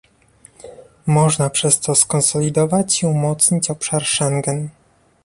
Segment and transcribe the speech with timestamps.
[1.05, 4.69] Można przez to skonsolidować i umocnić obszar Schengen